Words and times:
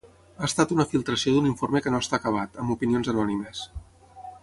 Ha 0.37 0.45
estat 0.45 0.71
una 0.75 0.85
filtració 0.93 1.33
d’un 1.35 1.49
informe 1.51 1.81
que 1.87 1.95
no 1.95 2.01
està 2.05 2.19
acabat, 2.19 2.61
amb 2.65 2.75
opinions 2.79 3.15
anònimes. 3.15 3.65